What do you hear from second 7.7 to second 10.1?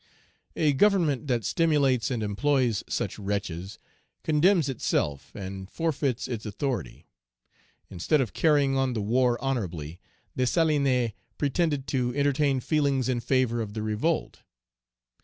Instead of carrying on the war honorably,